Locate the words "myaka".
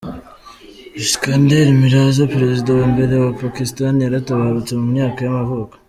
4.95-5.19